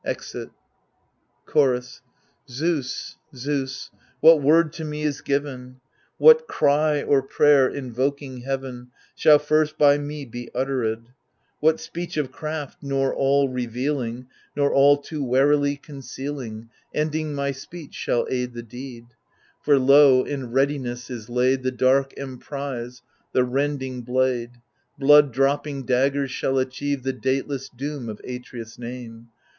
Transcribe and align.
[Exit. 0.03 0.49
Chorus 1.45 2.01
Zeus, 2.49 3.17
Zeus 3.35 3.91
1 3.91 4.01
what 4.19 4.41
word 4.41 4.73
to 4.73 4.83
me 4.83 5.03
is 5.03 5.21
given? 5.21 5.79
What 6.17 6.47
cry 6.47 7.03
or 7.03 7.21
prayer, 7.21 7.67
invoking 7.69 8.39
heaven. 8.39 8.87
Shall 9.13 9.37
first 9.37 9.77
by 9.77 9.99
me 9.99 10.25
be 10.25 10.49
utterM? 10.55 11.09
What 11.59 11.79
speech 11.79 12.17
of 12.17 12.31
craft— 12.31 12.79
nor 12.81 13.13
all 13.13 13.47
revealing, 13.49 14.25
Nor 14.55 14.73
all 14.73 14.97
too 14.97 15.23
warily 15.23 15.75
concealing— 15.75 16.71
THE 16.93 17.01
LIBATION 17.05 17.35
BEARERS 17.35 17.35
121 17.35 17.35
Ending 17.35 17.35
my 17.35 17.51
speech, 17.51 17.93
shall 17.93 18.25
aid 18.27 18.53
the 18.55 18.63
deed? 18.63 19.05
For 19.61 19.77
lo! 19.77 20.23
in 20.23 20.49
readiness 20.49 21.11
is 21.11 21.29
laid 21.29 21.61
The 21.61 21.69
dark 21.69 22.15
emprise, 22.17 23.03
the 23.33 23.43
rending 23.43 24.01
blade; 24.01 24.59
Blood 24.97 25.31
dropping 25.31 25.83
daggers 25.83 26.31
shall 26.31 26.57
achieve 26.57 27.03
The 27.03 27.13
dateless 27.13 27.69
doom 27.69 28.09
of 28.09 28.19
Atreus' 28.25 28.79
name. 28.79 29.27